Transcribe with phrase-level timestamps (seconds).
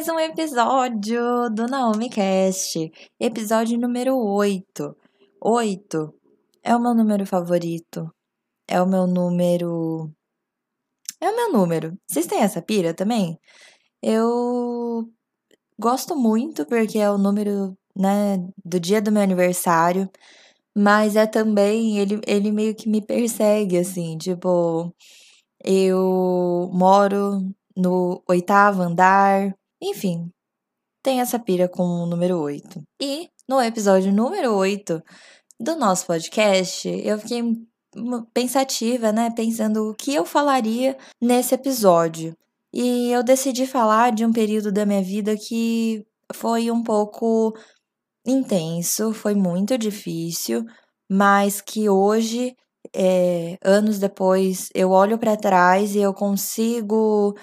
[0.00, 2.90] mais um episódio do Naomi Cast,
[3.20, 4.96] episódio número 8.
[5.42, 6.14] 8
[6.62, 8.10] é o meu número favorito.
[8.66, 10.10] É o meu número.
[11.20, 11.98] É o meu número.
[12.08, 13.38] Vocês têm essa pira também?
[14.02, 15.06] Eu
[15.78, 20.08] gosto muito porque é o número, né, do dia do meu aniversário,
[20.74, 24.94] mas é também ele, ele meio que me persegue assim, tipo,
[25.62, 30.30] eu moro no oitavo andar, enfim,
[31.02, 32.82] tem essa pira com o número 8.
[33.00, 35.02] E no episódio número 8
[35.58, 37.42] do nosso podcast, eu fiquei
[38.32, 39.30] pensativa, né?
[39.30, 42.36] Pensando o que eu falaria nesse episódio.
[42.72, 47.52] E eu decidi falar de um período da minha vida que foi um pouco
[48.24, 50.64] intenso, foi muito difícil,
[51.10, 52.54] mas que hoje,
[52.94, 57.34] é, anos depois, eu olho para trás e eu consigo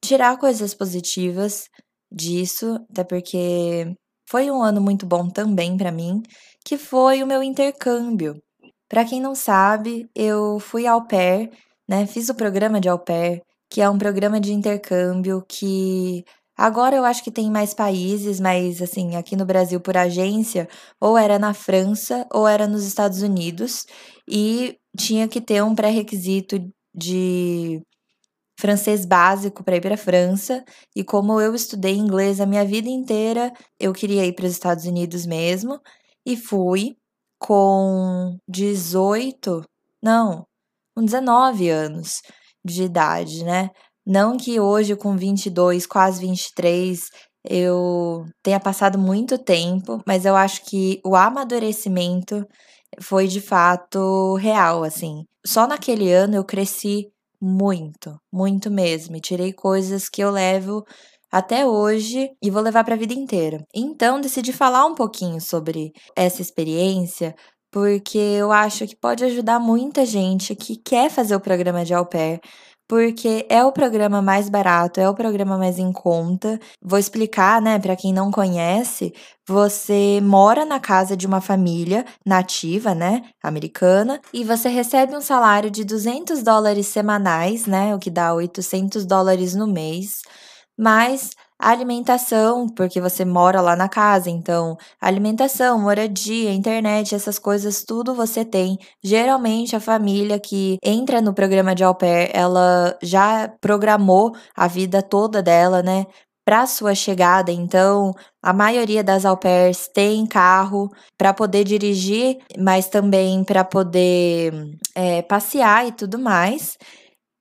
[0.00, 1.68] tirar coisas positivas
[2.16, 3.94] disso, até porque
[4.28, 6.22] foi um ano muito bom também para mim,
[6.64, 8.40] que foi o meu intercâmbio.
[8.88, 11.50] Para quem não sabe, eu fui au pair,
[11.88, 12.06] né?
[12.06, 16.24] Fiz o programa de au pair, que é um programa de intercâmbio que
[16.56, 20.68] agora eu acho que tem mais países, mas assim, aqui no Brasil por agência,
[21.00, 23.84] ou era na França ou era nos Estados Unidos,
[24.28, 26.58] e tinha que ter um pré-requisito
[26.94, 27.82] de
[28.58, 32.88] francês básico para ir para a França, e como eu estudei inglês a minha vida
[32.88, 35.80] inteira, eu queria ir para os Estados Unidos mesmo,
[36.24, 36.96] e fui
[37.38, 39.62] com 18,
[40.02, 40.44] não,
[40.94, 42.22] com 19 anos
[42.64, 43.70] de idade, né?
[44.06, 47.10] Não que hoje, com 22, quase 23,
[47.48, 52.44] eu tenha passado muito tempo, mas eu acho que o amadurecimento
[53.00, 55.24] foi de fato real, assim.
[55.46, 57.08] Só naquele ano eu cresci
[57.46, 59.16] muito, muito mesmo.
[59.16, 60.84] E tirei coisas que eu levo
[61.30, 63.64] até hoje e vou levar para a vida inteira.
[63.74, 67.34] Então, decidi falar um pouquinho sobre essa experiência,
[67.70, 72.06] porque eu acho que pode ajudar muita gente que quer fazer o programa de au
[72.06, 72.40] pair,
[72.88, 76.58] porque é o programa mais barato, é o programa mais em conta.
[76.82, 79.12] Vou explicar, né, para quem não conhece,
[79.46, 85.70] você mora na casa de uma família nativa, né, americana, e você recebe um salário
[85.70, 90.20] de 200 dólares semanais, né, o que dá 800 dólares no mês,
[91.58, 98.44] alimentação, porque você mora lá na casa, então alimentação, moradia, internet, essas coisas tudo você
[98.44, 98.78] tem.
[99.02, 105.02] Geralmente a família que entra no programa de au pair, ela já programou a vida
[105.02, 106.06] toda dela, né?
[106.44, 112.88] Para sua chegada, então a maioria das au pairs tem carro para poder dirigir, mas
[112.88, 114.52] também para poder
[114.94, 116.78] é, passear e tudo mais.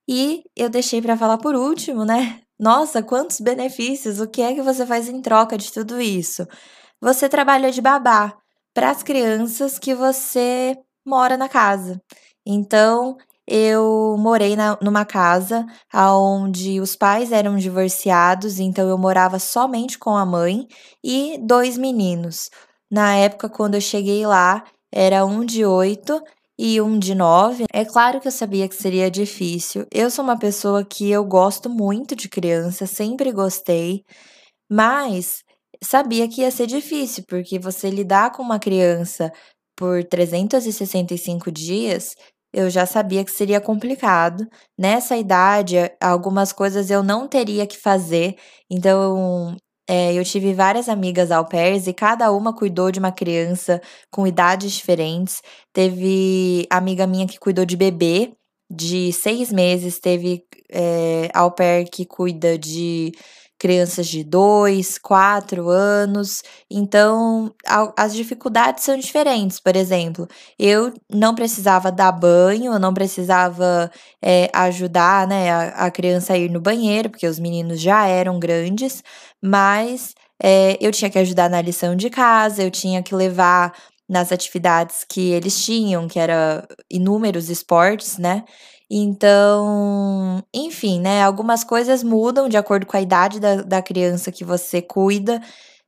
[0.10, 2.45] E eu deixei para falar por último, né?
[2.60, 4.20] Nossa, quantos benefícios!
[4.20, 6.48] O que é que você faz em troca de tudo isso?
[7.02, 8.34] Você trabalha de babá
[8.74, 12.02] para as crianças que você mora na casa.
[12.46, 13.18] Então,
[13.48, 20.16] eu morei na, numa casa onde os pais eram divorciados, então eu morava somente com
[20.18, 20.68] a mãe
[21.04, 22.50] e dois meninos.
[22.92, 26.22] Na época, quando eu cheguei lá, era um de oito
[26.58, 27.66] e um de nove.
[27.74, 29.86] É claro que eu sabia que seria difícil.
[29.92, 34.04] Eu sou uma pessoa que eu gosto muito de criança, sempre gostei,
[34.70, 35.44] mas
[35.84, 39.32] sabia que ia ser difícil, porque você lidar com uma criança
[39.76, 42.16] por 365 dias,
[42.54, 44.48] eu já sabia que seria complicado.
[44.80, 48.36] Nessa idade, algumas coisas eu não teria que fazer,
[48.72, 49.58] então
[49.88, 54.26] é, eu tive várias amigas au pairs e cada uma cuidou de uma criança com
[54.26, 55.42] idades diferentes.
[55.72, 58.34] Teve amiga minha que cuidou de bebê
[58.70, 63.12] de seis meses, teve é, au pair que cuida de
[63.58, 66.42] crianças de 2, 4 anos.
[66.70, 67.54] Então,
[67.98, 69.60] as dificuldades são diferentes.
[69.60, 70.28] Por exemplo,
[70.60, 73.92] eu não precisava dar banho, eu não precisava
[74.22, 78.40] é, ajudar né, a, a, criança a ir no banheiro, porque os meninos já eram
[78.40, 79.04] grandes,
[79.42, 83.74] mas é, eu tinha que ajudar na lição de casa, eu tinha que levar
[84.08, 88.44] nas atividades que eles tinham, que era inúmeros esportes, né?
[88.90, 91.24] Então, enfim, né?
[91.24, 95.42] Algumas coisas mudam de acordo com a idade da, da criança que você cuida.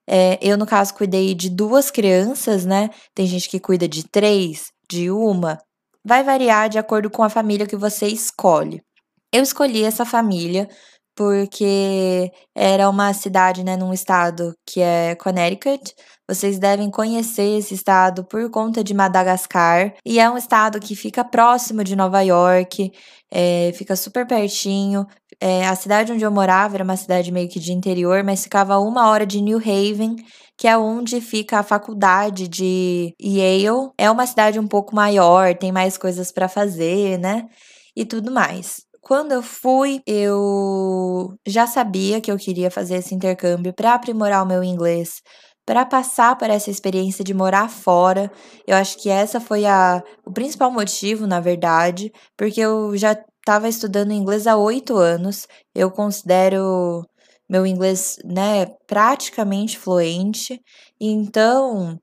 [0.09, 2.89] É, eu, no caso, cuidei de duas crianças, né?
[3.13, 5.59] Tem gente que cuida de três, de uma.
[6.05, 8.81] Vai variar de acordo com a família que você escolhe.
[9.33, 10.67] Eu escolhi essa família
[11.15, 15.93] porque era uma cidade, né, num estado que é Connecticut.
[16.27, 21.23] Vocês devem conhecer esse estado por conta de Madagascar, e é um estado que fica
[21.23, 22.91] próximo de Nova York,
[23.31, 25.05] é, fica super pertinho,
[25.39, 28.79] É, a cidade onde eu morava era uma cidade meio que de interior, mas ficava
[28.79, 30.15] uma hora de New Haven,
[30.57, 33.91] que é onde fica a faculdade de Yale.
[33.99, 37.47] É uma cidade um pouco maior, tem mais coisas para fazer, né?
[37.95, 38.81] E tudo mais.
[38.99, 44.47] Quando eu fui, eu já sabia que eu queria fazer esse intercâmbio para aprimorar o
[44.47, 45.21] meu inglês,
[45.67, 48.31] para passar por essa experiência de morar fora.
[48.65, 53.67] Eu acho que essa foi a, o principal motivo, na verdade, porque eu já estava
[53.67, 55.45] estudando inglês há oito anos.
[55.75, 57.05] Eu considero
[57.49, 60.61] meu inglês, né, praticamente fluente.
[61.01, 61.99] Então,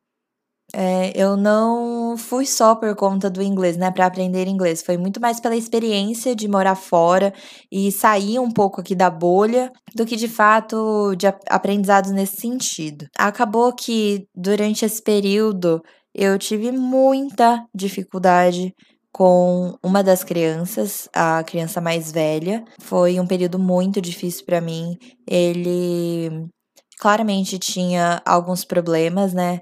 [0.76, 4.82] é, eu não fui só por conta do inglês, né, para aprender inglês.
[4.82, 7.32] Foi muito mais pela experiência de morar fora
[7.70, 13.06] e sair um pouco aqui da bolha do que de fato de aprendizados nesse sentido.
[13.16, 15.80] Acabou que durante esse período
[16.12, 18.72] eu tive muita dificuldade
[19.12, 22.64] com uma das crianças, a criança mais velha.
[22.80, 24.96] Foi um período muito difícil para mim.
[25.28, 26.48] Ele
[26.98, 29.60] claramente tinha alguns problemas, né?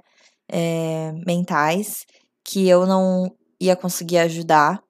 [0.53, 2.07] É, mentais
[2.45, 4.83] que eu não ia conseguir ajudar.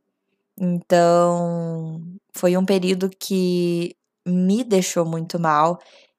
[0.61, 2.01] Então,
[2.35, 5.79] foi um período que me deixou muito mal.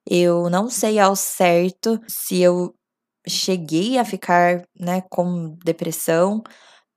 [0.10, 2.74] Eu não sei ao certo se eu
[3.28, 6.44] cheguei a ficar, né, com depressão,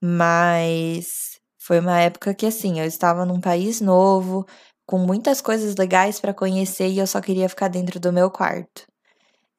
[0.03, 4.47] mas foi uma época que assim, eu estava num país novo,
[4.87, 8.87] com muitas coisas legais para conhecer e eu só queria ficar dentro do meu quarto.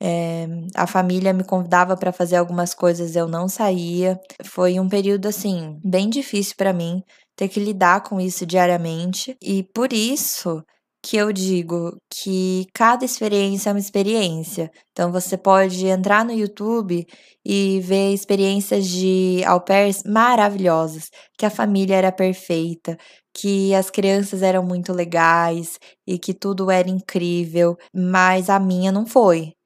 [0.02, 4.20] É, a família me convidava para fazer algumas coisas, eu não saía.
[4.46, 7.02] Foi um período assim bem difícil para mim
[7.36, 10.64] ter que lidar com isso diariamente e por isso
[11.04, 14.70] que eu digo que cada experiência é uma experiência.
[14.92, 17.06] Então você pode entrar no YouTube
[17.46, 22.98] e ver experiências de au pairs maravilhosas, que a família era perfeita,
[23.34, 29.06] que as crianças eram muito legais e que tudo era incrível, mas a minha não
[29.06, 29.57] foi.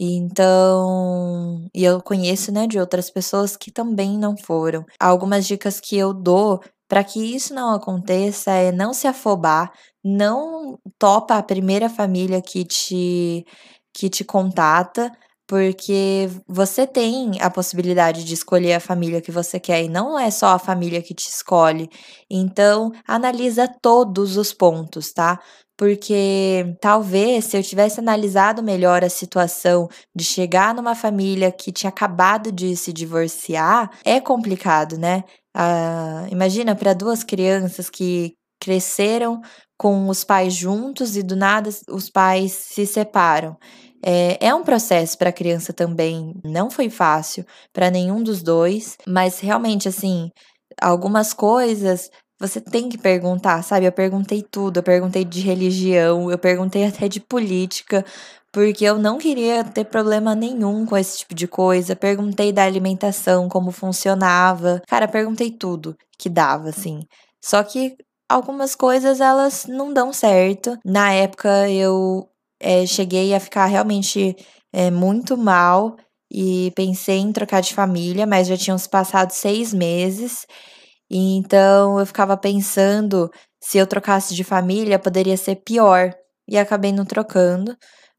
[0.00, 4.84] Então, e eu conheço, né, de outras pessoas que também não foram.
[5.00, 9.72] Algumas dicas que eu dou para que isso não aconteça é não se afobar,
[10.04, 13.44] não topa a primeira família que te
[13.92, 15.10] que te contata,
[15.46, 20.30] porque você tem a possibilidade de escolher a família que você quer e não é
[20.30, 21.88] só a família que te escolhe.
[22.30, 25.40] Então, analisa todos os pontos, tá?
[25.78, 31.88] Porque talvez se eu tivesse analisado melhor a situação de chegar numa família que tinha
[31.88, 35.22] acabado de se divorciar, é complicado, né?
[35.54, 39.40] Ah, imagina para duas crianças que cresceram
[39.78, 43.56] com os pais juntos e do nada os pais se separam.
[44.04, 48.96] É, é um processo para a criança também, não foi fácil para nenhum dos dois,
[49.06, 50.30] mas realmente, assim,
[50.80, 53.86] algumas coisas você tem que perguntar, sabe?
[53.86, 58.04] Eu perguntei tudo, eu perguntei de religião, eu perguntei até de política,
[58.52, 61.96] porque eu não queria ter problema nenhum com esse tipo de coisa.
[61.96, 64.82] Perguntei da alimentação, como funcionava.
[64.86, 67.00] Cara, perguntei tudo que dava, assim.
[67.44, 67.96] Só que
[68.28, 70.78] algumas coisas elas não dão certo.
[70.84, 72.28] Na época eu
[72.60, 74.36] é, cheguei a ficar realmente
[74.72, 75.96] é, muito mal
[76.30, 80.46] e pensei em trocar de família, mas já tinham se passado seis meses.
[81.10, 86.14] Então eu ficava pensando se eu trocasse de família poderia ser pior.
[86.48, 87.76] E acabei não trocando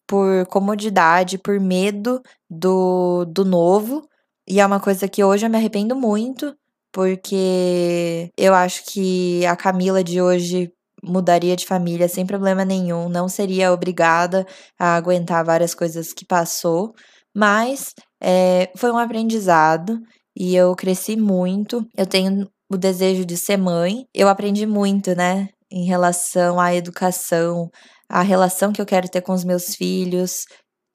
[0.08, 4.08] por comodidade, por medo do, do novo.
[4.48, 6.55] E é uma coisa que hoje eu me arrependo muito,
[6.91, 10.72] porque eu acho que a Camila de hoje
[11.03, 14.46] mudaria de família sem problema nenhum, não seria obrigada
[14.77, 16.93] a aguentar várias coisas que passou,
[17.34, 20.00] mas é, foi um aprendizado
[20.36, 21.86] e eu cresci muito.
[21.96, 24.06] Eu tenho o desejo de ser mãe.
[24.14, 27.70] Eu aprendi muito, né, em relação à educação,
[28.10, 30.46] a relação que eu quero ter com os meus filhos,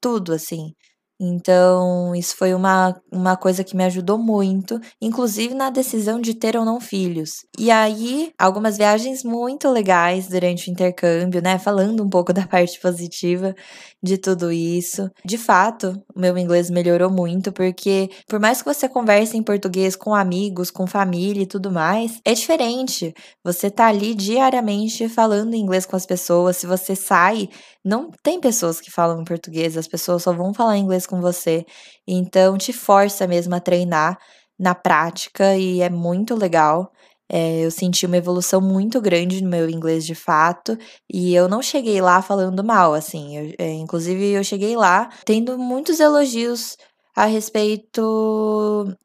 [0.01, 0.73] tudo assim.
[1.19, 6.57] Então, isso foi uma, uma coisa que me ajudou muito, inclusive na decisão de ter
[6.57, 7.45] ou não filhos.
[7.57, 11.57] E aí, algumas viagens muito legais durante o intercâmbio, né?
[11.57, 13.55] Falando um pouco da parte positiva
[14.03, 15.09] de tudo isso.
[15.23, 20.13] De fato, meu inglês melhorou muito, porque por mais que você converse em português com
[20.13, 23.13] amigos, com família e tudo mais, é diferente.
[23.43, 26.57] Você tá ali diariamente falando inglês com as pessoas.
[26.57, 27.49] Se você sai,
[27.85, 31.65] não tem pessoas que falam português, as pessoas só vão falar inglês com você.
[32.07, 34.17] Então, te força mesmo a treinar
[34.59, 36.91] na prática e é muito legal.
[37.29, 40.77] É, eu senti uma evolução muito grande no meu inglês de fato,
[41.11, 43.37] e eu não cheguei lá falando mal, assim.
[43.37, 46.77] Eu, é, inclusive, eu cheguei lá tendo muitos elogios
[47.15, 48.01] a respeito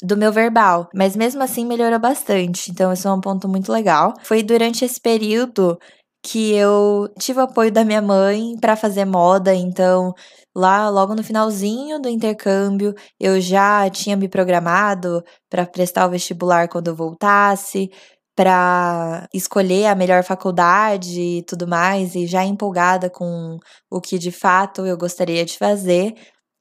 [0.03, 2.71] do meu verbal, mas mesmo assim melhorou bastante.
[2.71, 4.15] Então, isso é um ponto muito legal.
[4.23, 5.79] Foi durante esse período
[6.23, 10.13] que eu tive o apoio da minha mãe para fazer moda, então
[10.55, 16.69] lá logo no finalzinho do intercâmbio eu já tinha me programado para prestar o vestibular
[16.69, 17.91] quando eu voltasse,
[18.37, 23.59] para escolher a melhor faculdade e tudo mais, e já empolgada com
[23.91, 26.15] o que de fato eu gostaria de fazer.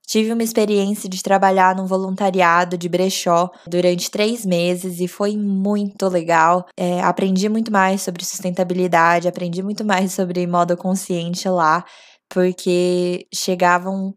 [0.10, 6.08] Tive uma experiência de trabalhar num voluntariado de brechó durante três meses e foi muito
[6.08, 6.66] legal.
[6.76, 11.86] É, aprendi muito mais sobre sustentabilidade, aprendi muito mais sobre moda consciente lá,
[12.28, 14.12] porque chegavam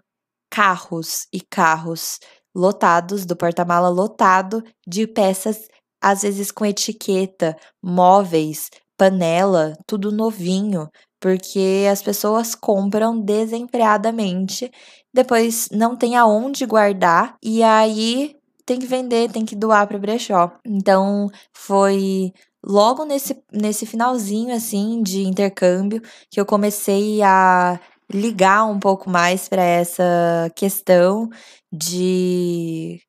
[0.50, 2.18] carros e carros
[2.56, 5.68] lotados, do porta-mala lotado de peças,
[6.02, 10.88] às vezes com etiqueta, móveis, panela, tudo novinho,
[11.22, 14.68] porque as pessoas compram desenfreadamente
[15.14, 20.50] depois não tem aonde guardar e aí tem que vender, tem que doar para brechó.
[20.64, 22.32] Então foi
[22.64, 26.00] logo nesse, nesse finalzinho assim de intercâmbio
[26.30, 27.78] que eu comecei a
[28.10, 31.28] ligar um pouco mais para essa questão
[31.72, 33.00] de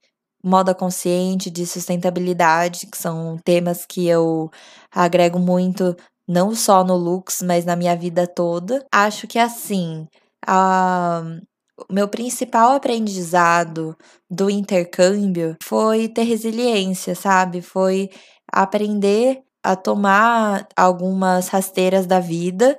[0.44, 4.52] moda consciente, de sustentabilidade, que são temas que eu
[4.92, 5.96] agrego muito
[6.28, 8.86] não só no Lux, mas na minha vida toda.
[8.92, 10.08] Acho que assim,
[10.46, 11.24] a
[11.92, 13.96] meu principal aprendizado
[14.30, 17.62] do intercâmbio foi ter resiliência, sabe?
[17.62, 18.10] Foi
[18.52, 22.78] aprender a tomar algumas rasteiras da vida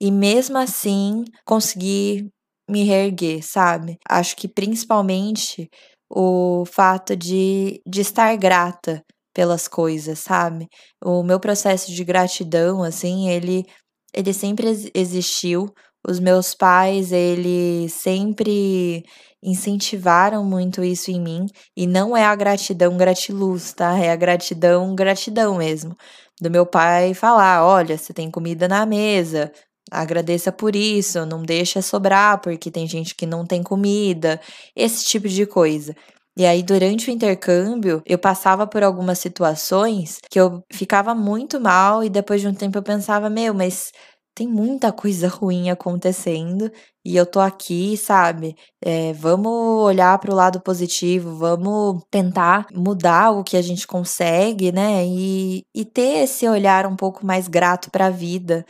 [0.00, 2.28] e mesmo assim conseguir
[2.68, 3.98] me reerguer, sabe?
[4.08, 5.68] Acho que principalmente
[6.10, 9.02] o fato de, de estar grata
[9.36, 10.66] pelas coisas, sabe?
[11.04, 13.66] O meu processo de gratidão, assim, ele,
[14.14, 15.66] ele sempre existiu.
[16.08, 19.04] Os meus pais, eles sempre
[19.42, 21.44] incentivaram muito isso em mim.
[21.76, 23.98] E não é a gratidão gratiluz, tá?
[23.98, 25.94] É a gratidão, gratidão mesmo.
[26.40, 29.52] Do meu pai falar: olha, você tem comida na mesa,
[29.90, 34.40] agradeça por isso, não deixa sobrar, porque tem gente que não tem comida,
[34.74, 35.94] esse tipo de coisa.
[36.38, 42.04] E aí, durante o intercâmbio, eu passava por algumas situações que eu ficava muito mal,
[42.04, 43.90] e depois de um tempo eu pensava, meu, mas
[44.34, 46.70] tem muita coisa ruim acontecendo
[47.02, 48.54] e eu tô aqui, sabe?
[48.84, 49.50] É, vamos
[49.82, 55.06] olhar para o lado positivo, vamos tentar mudar o que a gente consegue, né?
[55.06, 58.62] E, e ter esse olhar um pouco mais grato para a vida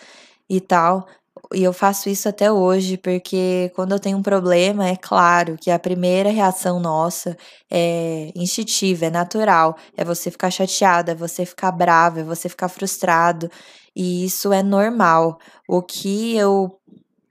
[0.51, 1.07] e tal.
[1.55, 5.71] E eu faço isso até hoje, porque quando eu tenho um problema, é claro que
[5.71, 7.37] a primeira reação nossa
[7.71, 9.77] é instintiva, é natural.
[9.97, 13.49] É você ficar chateada, é você ficar brava, é você ficar frustrado.
[13.95, 15.39] E isso é normal.
[15.69, 16.79] O que eu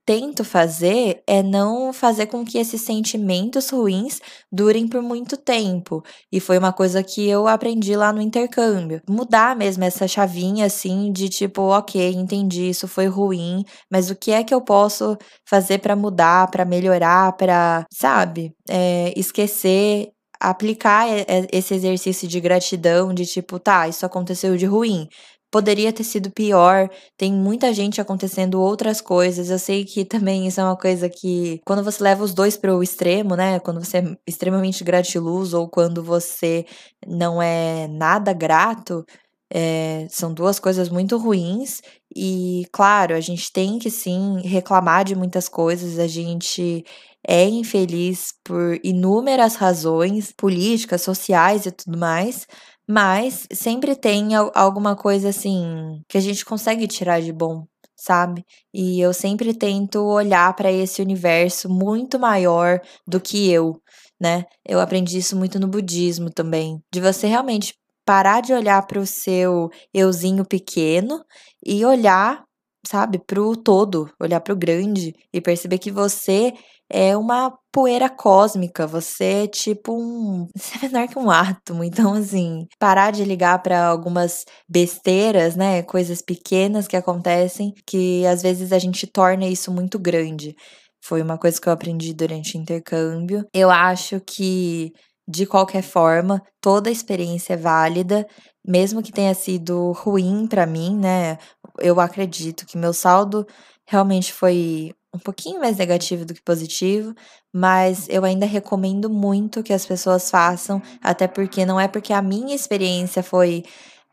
[0.06, 4.22] tento fazer é não fazer com que esses sentimentos ruins
[4.52, 6.04] durem por muito tempo.
[6.32, 9.02] E foi uma coisa que eu aprendi lá no intercâmbio.
[9.10, 14.32] Mudar mesmo essa chavinha assim de tipo, ok, entendi, isso foi ruim, mas o que
[14.32, 21.08] é que eu posso fazer para mudar, para melhorar, para, sabe, é, esquecer aplicar
[21.52, 25.08] esse exercício de gratidão, de tipo, tá, isso aconteceu de ruim,
[25.52, 26.90] poderia ter sido pior.
[27.18, 29.50] Tem muita gente acontecendo outras coisas.
[29.50, 32.76] Eu sei que também isso é uma coisa que, quando você leva os dois para
[32.76, 33.60] o extremo, né?
[33.60, 36.66] Quando você é extremamente gratiluz ou quando você
[37.08, 39.06] não é nada grato,
[39.54, 41.82] é, são duas coisas muito ruins.
[42.16, 46.00] E, claro, a gente tem que sim reclamar de muitas coisas.
[46.00, 46.84] A gente
[47.28, 52.46] é infeliz por inúmeras razões políticas, sociais e tudo mais.
[52.88, 57.66] Mas sempre tem alguma coisa assim que a gente consegue tirar de bom,
[57.96, 58.46] sabe?
[58.74, 63.82] E eu sempre tento olhar para esse universo muito maior do que eu,
[64.22, 64.46] né?
[64.64, 67.74] Eu aprendi isso muito no budismo também, de você realmente
[68.06, 71.24] parar de olhar para o seu euzinho pequeno
[71.66, 72.44] e olhar,
[72.86, 76.54] sabe, para o todo, olhar para o grande e perceber que você
[76.90, 80.48] é uma poeira cósmica, você é tipo um.
[80.56, 81.84] Você é menor que um átomo.
[81.84, 85.82] Então, assim, parar de ligar para algumas besteiras, né?
[85.84, 90.56] Coisas pequenas que acontecem, que às vezes a gente torna isso muito grande.
[91.04, 93.46] Foi uma coisa que eu aprendi durante o intercâmbio.
[93.54, 94.92] Eu acho que,
[95.28, 98.26] de qualquer forma, toda experiência é válida,
[98.66, 101.38] mesmo que tenha sido ruim para mim, né?
[101.80, 103.46] Eu acredito que meu saldo
[103.88, 107.14] realmente foi um pouquinho mais negativo do que positivo,
[107.54, 112.22] mas eu ainda recomendo muito que as pessoas façam, até porque não é porque a
[112.22, 113.64] minha experiência foi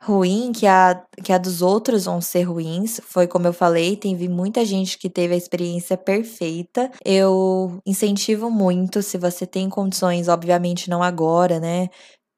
[0.03, 3.01] ruim que a, que a dos outros vão ser ruins.
[3.05, 6.91] Foi como eu falei, teve muita gente que teve a experiência perfeita.
[7.05, 11.89] Eu incentivo muito, se você tem condições, obviamente não agora, né?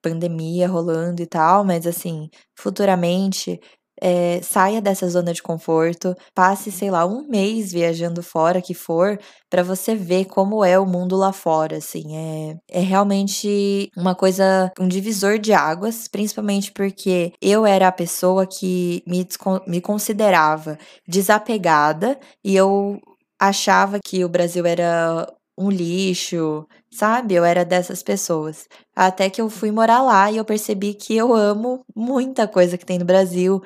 [0.03, 3.59] Pandemia rolando e tal, mas assim, futuramente
[4.03, 9.19] é, saia dessa zona de conforto, passe, sei lá, um mês viajando fora que for,
[9.51, 12.17] para você ver como é o mundo lá fora, assim.
[12.17, 18.47] É, é realmente uma coisa, um divisor de águas, principalmente porque eu era a pessoa
[18.47, 19.27] que me,
[19.67, 23.01] me considerava desapegada e eu
[23.39, 27.35] achava que o Brasil era um lixo, sabe?
[27.35, 28.69] Eu era dessas pessoas.
[28.95, 32.87] Até que eu fui morar lá e eu percebi que eu amo muita coisa que
[32.87, 33.63] tem no Brasil.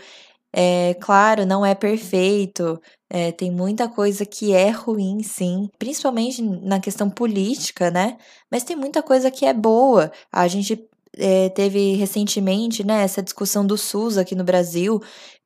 [0.52, 2.80] É claro, não é perfeito,
[3.11, 8.16] é, tem muita coisa que é ruim, sim, principalmente na questão política, né?
[8.50, 10.11] Mas tem muita coisa que é boa.
[10.33, 15.00] A gente é, teve recentemente, né, essa discussão do SUS aqui no Brasil,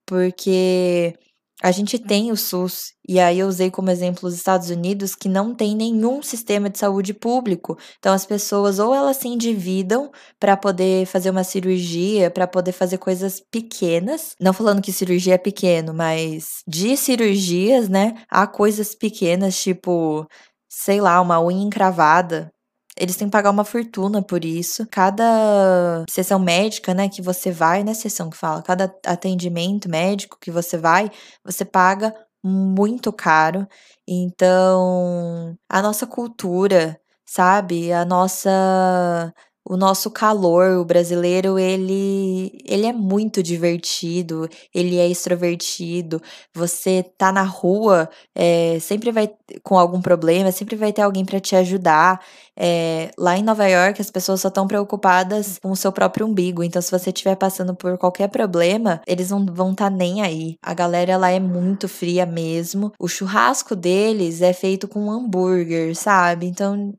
[0.07, 1.15] porque
[1.63, 5.29] a gente tem o SUS, e aí eu usei como exemplo os Estados Unidos, que
[5.29, 7.79] não tem nenhum sistema de saúde público.
[7.99, 12.99] Então as pessoas ou elas se endividam para poder fazer uma cirurgia, para poder fazer
[12.99, 14.35] coisas pequenas.
[14.41, 18.15] Não falando que cirurgia é pequeno, mas de cirurgias, né?
[18.29, 20.27] Há coisas pequenas, tipo,
[20.69, 22.51] sei lá, uma unha encravada.
[22.99, 24.87] Eles têm que pagar uma fortuna por isso.
[24.91, 30.39] Cada sessão médica, né, que você vai, não é sessão que fala, cada atendimento médico
[30.41, 31.11] que você vai,
[31.45, 33.67] você paga muito caro.
[34.07, 37.93] Então, a nossa cultura, sabe?
[37.93, 39.33] A nossa
[39.65, 46.21] o nosso calor, o brasileiro, ele, ele é muito divertido, ele é extrovertido.
[46.55, 49.31] Você tá na rua, é, sempre vai
[49.63, 52.21] com algum problema, sempre vai ter alguém para te ajudar.
[52.57, 56.63] É, lá em Nova York, as pessoas só estão preocupadas com o seu próprio umbigo.
[56.65, 60.57] Então, se você estiver passando por qualquer problema, eles não vão estar tá nem aí.
[60.63, 62.93] A galera lá é muito fria mesmo.
[62.99, 66.47] O churrasco deles é feito com hambúrguer, sabe?
[66.47, 66.95] Então.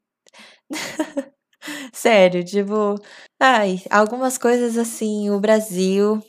[1.94, 2.96] Sério, tipo,
[3.40, 6.22] ai, algumas coisas assim, o Brasil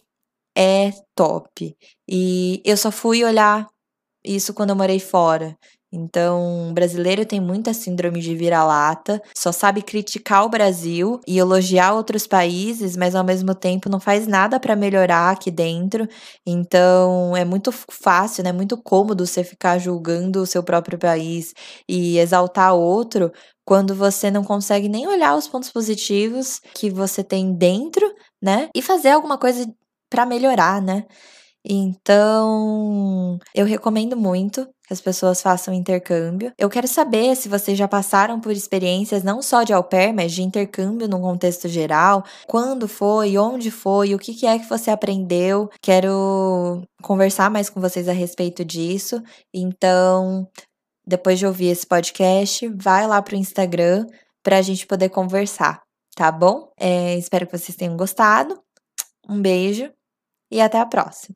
[0.57, 1.77] é top.
[2.09, 3.69] E eu só fui olhar
[4.25, 5.57] isso quando eu morei fora.
[5.93, 12.27] Então, brasileiro tem muita síndrome de vira-lata, só sabe criticar o Brasil e elogiar outros
[12.27, 16.09] países, mas ao mesmo tempo não faz nada para melhorar aqui dentro.
[16.47, 18.53] Então, é muito fácil, né?
[18.53, 21.55] Muito cômodo você ficar julgando o seu próprio país
[21.89, 23.33] e exaltar outro
[23.65, 28.07] quando você não consegue nem olhar os pontos positivos que você tem dentro,
[28.43, 28.69] né?
[28.75, 29.67] E fazer alguma coisa
[30.11, 31.05] para melhorar, né?
[31.67, 36.53] Então, eu recomendo muito que as pessoas façam intercâmbio.
[36.59, 40.33] Eu quero saber se vocês já passaram por experiências não só de au pair, mas
[40.33, 42.23] de intercâmbio num contexto geral.
[42.47, 45.71] Quando foi, onde foi, o que, que é que você aprendeu.
[45.81, 49.23] Quero conversar mais com vocês a respeito disso.
[49.53, 50.47] Então,
[51.07, 54.07] depois de ouvir esse podcast, vai lá pro Instagram
[54.43, 55.83] para a gente poder conversar,
[56.15, 56.73] tá bom?
[56.79, 58.61] É, espero que vocês tenham gostado.
[59.29, 59.91] Um beijo
[60.51, 61.35] e até a próxima.